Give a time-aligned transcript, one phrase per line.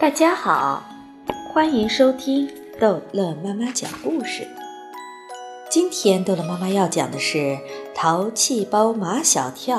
[0.00, 0.84] 大家好，
[1.52, 2.48] 欢迎收听
[2.80, 4.46] 逗乐妈妈讲故事。
[5.70, 7.38] 今天逗乐妈妈要讲的是
[7.94, 9.78] 《淘气包马小跳》、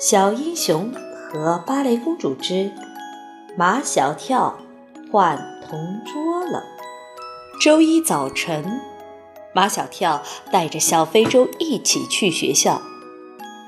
[0.00, 0.92] 小英雄
[1.30, 2.70] 和芭蕾公主之
[3.56, 4.58] 马小跳
[5.10, 6.64] 换同桌了。
[7.60, 8.80] 周一早晨，
[9.52, 10.22] 马小跳
[10.52, 12.80] 带着小非洲一起去学校。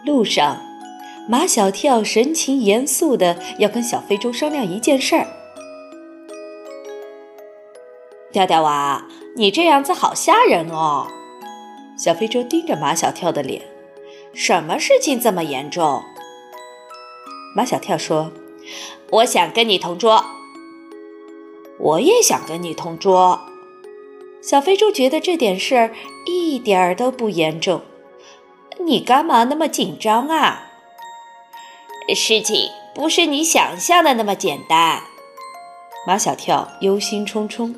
[0.07, 0.59] 路上，
[1.31, 5.29] 马小跳神情严肃的要跟小非洲商量一件事儿。
[8.33, 9.07] 跳跳娃，
[9.37, 11.07] 你这样子好吓人哦！
[11.97, 13.63] 小非洲盯着马小跳的脸，
[14.35, 16.03] 什么事情这么严重？
[17.55, 18.33] 马小跳说
[19.11, 20.25] ：“我想跟你同桌。”
[21.79, 23.41] 我也想跟你同桌。
[24.43, 25.95] 小非洲觉得这点事儿
[26.27, 27.83] 一点儿都不严重。
[28.85, 30.67] 你干嘛那么紧张啊？
[32.15, 35.03] 事情不是你想象的那么简单。
[36.07, 37.75] 马小跳忧心忡忡。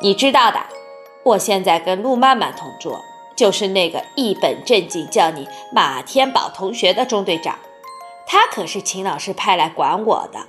[0.00, 0.60] 你知道的，
[1.24, 3.00] 我现在跟陆曼曼同桌，
[3.34, 7.58] 就是那个一本正经叫你马天宝同学的中队长，
[8.26, 10.40] 他可是秦老师派来管我的。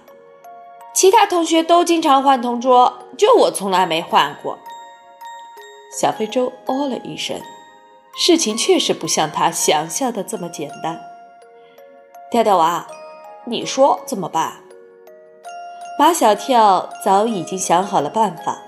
[0.93, 4.59] 其他同学都经常换同桌，就我从来没换过。
[5.97, 7.39] 小非洲哦了一声，
[8.17, 10.99] 事情确实不像他想象的这么简单。
[12.29, 12.85] 跳跳娃，
[13.45, 14.57] 你说怎么办？
[15.97, 18.61] 马小跳早已经想好了办法。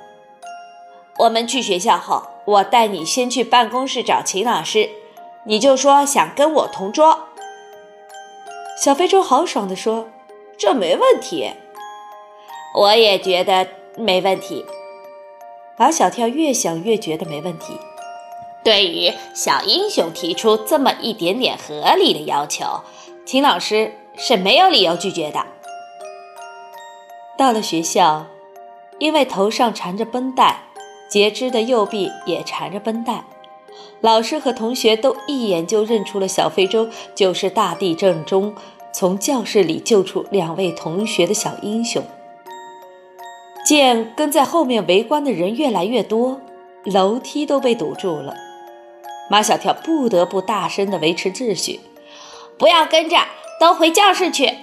[1.18, 4.90] 我们去学校后，我带你先去办公室找秦老师，
[5.44, 7.28] 你就说想跟我同桌。
[8.82, 10.08] 小非洲豪爽地说
[10.58, 11.52] ：“这没问题。”
[12.76, 14.66] 我也觉得没问题。
[15.78, 17.78] 马小跳越想越觉得没问题。
[18.64, 22.66] 对于小英雄提出这么一点点合理的要求，
[23.32, 25.46] 秦老师是没有理由拒绝的。
[27.38, 28.26] 到了学校，
[28.98, 30.64] 因为头上缠着绷带。
[31.08, 33.24] 截肢的右臂也缠着绷带，
[34.02, 38.56] 老师和同学都一眼就认出了小非洲就是大地震中
[38.92, 42.02] 从教室里救出两位同学的小英雄。
[43.64, 46.42] 见跟在后面围观的人越来越多，
[46.84, 48.34] 楼梯都被堵住了，
[49.30, 51.80] 马小跳不得不大声地维持秩序
[52.60, 53.18] ：“不要跟着，
[53.60, 54.54] 都回教室去。”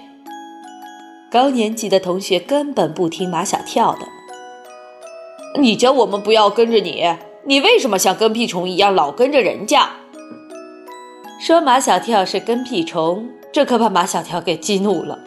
[1.32, 4.06] 高年级的同学根本不听马小跳的。
[5.58, 7.02] 你叫我们不要跟着你，
[7.44, 9.88] 你为什么像跟屁虫一样老跟着人家？
[11.40, 15.18] 说马小跳是跟屁虫，这可把马小跳给激怒了。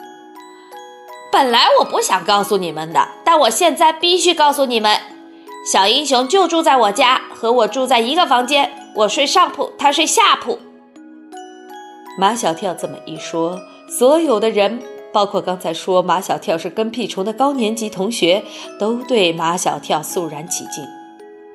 [1.32, 4.98] 本来我不想告诉你们的，但我现在必须告诉你们，
[5.72, 10.58] 小英雄就住在我家，和我住在一个房间，我睡上铺，他睡下铺。
[12.18, 14.82] 马小跳这么一说，所有的人。
[15.12, 18.44] 包括刚才说马小跳是跟屁虫的高年级同学，
[18.80, 20.86] 都对马小跳肃然起敬。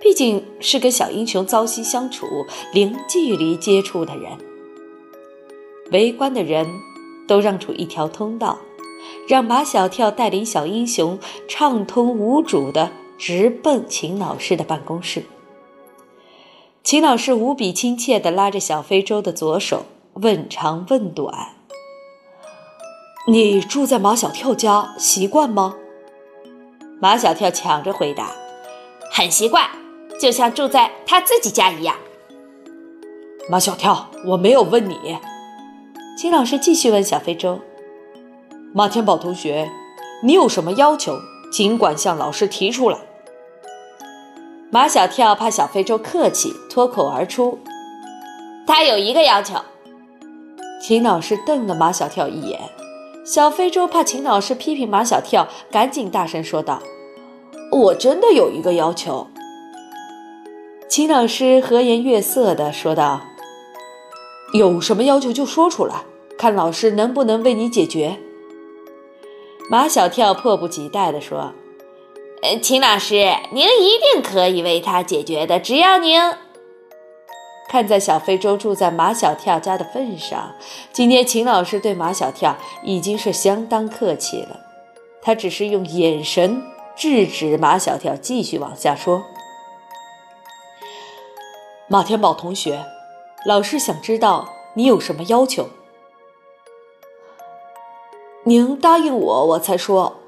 [0.01, 2.27] 毕竟是跟小英雄朝夕相处、
[2.73, 4.33] 零距离接触的人。
[5.93, 6.67] 围观的人
[7.29, 8.59] 都让出一条通道，
[9.29, 11.17] 让马小跳带领小英雄
[11.47, 15.23] 畅通无阻地直奔秦老师的办公室。
[16.83, 21.35] 秦老师无比亲切地拉着小非洲的左手，问长问短。
[23.27, 25.77] 你住在马小跳家习惯吗？
[27.01, 28.31] 马小跳抢着回答
[29.11, 29.69] ：“很习惯，
[30.21, 31.97] 就像住在他自己家一样。”
[33.51, 35.19] 马小跳，我没有问你。
[36.17, 37.61] 金老师继续问小非洲
[38.73, 39.69] ：“马天宝同学，
[40.23, 41.19] 你有什么要求，
[41.51, 42.99] 尽管向老师提出来。”
[44.71, 47.59] 马小跳怕小非洲客气，脱口而出
[48.67, 49.57] ：“他有一个要求。”
[50.87, 52.61] 秦老师瞪了马小跳一眼。
[53.25, 56.83] 小非洲怕秦老师批评马小跳，赶紧大声说道
[57.73, 59.27] ：“我真的有一个要求。”
[60.87, 63.23] 秦老师和颜悦色地说道
[64.53, 66.05] ：“有什么要求就说出来，
[66.37, 68.19] 看老师能不能为你解决。”
[69.71, 71.55] 马小跳迫不及待地说
[72.45, 76.21] ：“呃，秦老师，您一定可以为他解决的，只要您……”
[77.69, 80.55] 看在小非洲住在马小跳家的份上，
[80.93, 84.61] 今天秦老师对马小跳已经是相当客气了。
[85.23, 86.63] 他只是用眼神
[86.95, 89.25] 制止马小跳继续往下说。
[91.89, 92.85] 马天宝同学，
[93.45, 95.69] 老师想知道你有什么要求。
[98.45, 100.21] 您答应我，我才说。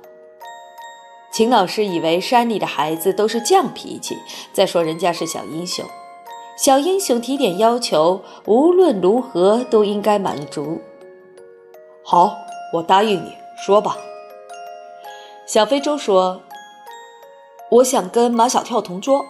[1.30, 4.16] 秦老师以为山里的孩子都是犟脾气，
[4.54, 5.84] 再说人家是小英雄。
[6.56, 10.80] 小英雄提点要求，无论如何都应该满足。
[12.02, 12.34] 好，
[12.72, 13.96] 我答应你，说吧。
[15.46, 16.40] 小非洲说
[17.70, 19.26] ：“我想跟马小跳同桌。”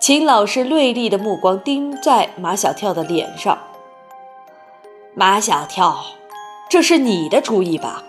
[0.00, 3.58] 秦老师锐利的目光盯在马小跳的脸上。
[5.14, 6.04] 马小跳，
[6.70, 8.02] 这是你的主意吧？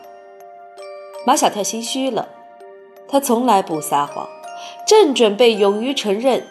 [1.26, 2.30] 马小跳心虚了，
[3.10, 4.28] 他从来不撒谎，
[4.86, 6.46] 正准备勇于承认，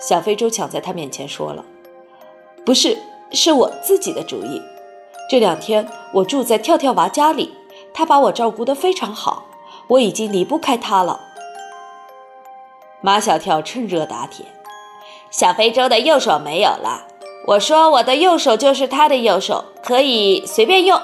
[0.00, 1.64] 小非洲抢在他面前说了
[2.64, 2.98] ：“不是，
[3.32, 4.60] 是我自己的主意。
[5.28, 7.54] 这两天我住在跳跳娃家里，
[7.92, 9.44] 他把我照顾得非常好，
[9.88, 11.20] 我已经离不开他了。”
[13.02, 14.46] 马小跳趁热打铁。
[15.30, 17.06] 小非洲的右手没有了，
[17.46, 21.00] 我说我的右手就是他的右手，可以随便用。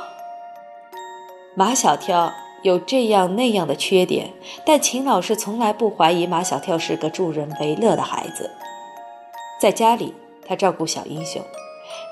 [1.54, 2.32] 马小跳
[2.62, 4.32] 有这样那样的缺点，
[4.64, 8.50] 但秦老师从来不怀疑马小跳是个助人为乐的孩子。
[9.60, 10.14] 在家里，
[10.46, 11.42] 他照顾小英雄；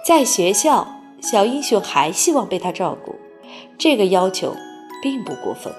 [0.06, 0.86] 在学校，
[1.20, 3.16] 小英雄还希望被他照顾，
[3.76, 4.54] 这个要求
[5.02, 5.72] 并不过分。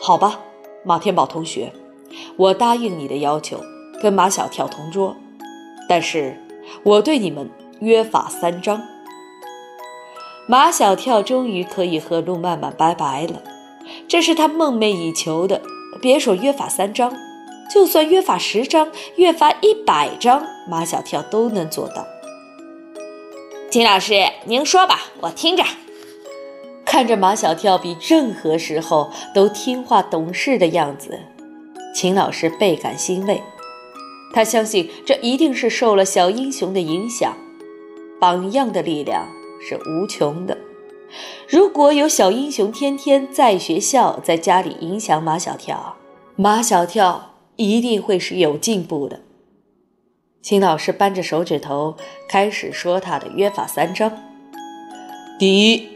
[0.00, 0.40] 好吧，
[0.84, 1.72] 马天宝同学，
[2.36, 3.60] 我答应你的要求。
[4.02, 5.14] 跟马小跳同桌，
[5.86, 6.42] 但是
[6.84, 7.50] 我对你们
[7.80, 8.80] 约法三章。
[10.46, 13.42] 马小跳终于可以和陆曼曼拜拜了，
[14.08, 15.60] 这是他梦寐以求的。
[16.00, 17.12] 别说约法三章，
[17.72, 22.06] 就算约法十章、约法一百章，马小跳都能做到。
[23.70, 24.14] 金老师，
[24.44, 25.62] 您说吧，我听着。
[26.84, 31.20] 看着马小跳比任何时候都听话懂事的样子，
[31.94, 33.40] 秦老师倍感欣慰。
[34.34, 37.36] 他相信这一定是受了小英雄的影响，
[38.18, 39.28] 榜样的力量
[39.60, 40.58] 是无穷的。
[41.48, 45.96] 如果有小英雄天天在学校、在家里影响马小跳，
[46.34, 47.29] 马小跳
[47.60, 49.20] 一定会是有进步的。
[50.40, 51.96] 秦老师扳着手指头
[52.26, 54.10] 开始说他的约法三章：
[55.38, 55.86] 第一，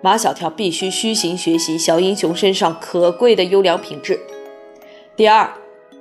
[0.00, 4.14] 马小跳必须虚心学习小英雄身上可贵的优良品质；
[5.16, 5.52] 第二。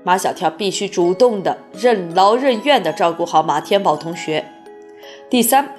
[0.05, 4.45] 马小跳必须主动的、任劳任怨的照顾好马天宝同学。
[5.29, 5.73] 第三，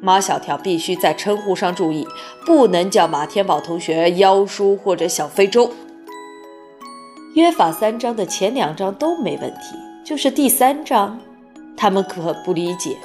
[0.00, 2.08] 马小跳必须在称呼上注意，
[2.46, 5.70] 不能叫马天宝同学妖叔或者小非洲。
[7.36, 11.20] 约法三章的前两章都没问题，就是第三章，
[11.76, 12.96] 他们可不理解。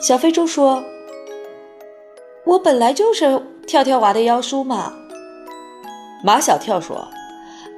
[0.00, 0.82] 小非洲说
[2.44, 4.92] ：“我本来就是跳跳娃的妖叔嘛。”
[6.24, 7.06] 马小跳说。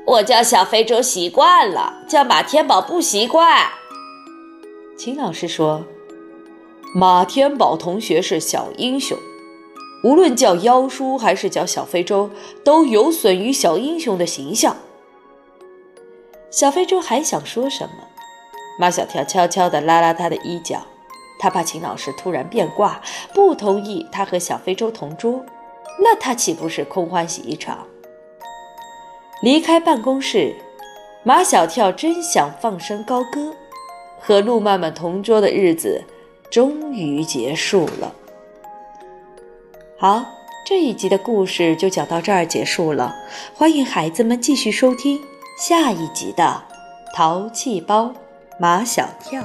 [0.06, 3.68] 我叫小非洲习惯了，叫马天宝不习惯。
[4.98, 5.84] 秦老师说
[6.94, 9.18] ：“马天宝同学是小英雄，
[10.04, 12.30] 无论叫妖叔还是叫小非洲，
[12.62, 14.74] 都有损于小英雄的形象。”
[16.54, 18.04] 小非洲还想说什么，
[18.78, 20.86] 马小跳悄悄地拉拉他的衣角，
[21.36, 23.02] 他怕秦老师突然变卦，
[23.34, 25.44] 不同意他和小非洲同桌，
[25.98, 27.84] 那他岂不是空欢喜一场？
[29.42, 30.54] 离开办公室，
[31.24, 33.52] 马小跳真想放声高歌。
[34.20, 36.04] 和陆曼曼同桌的日子
[36.50, 38.14] 终于结束了。
[39.98, 40.24] 好，
[40.64, 43.12] 这一集的故事就讲到这儿结束了。
[43.52, 45.20] 欢迎孩子们继续收听
[45.56, 46.64] 下一集的
[47.14, 48.12] 《淘气包
[48.58, 49.40] 马小跳》。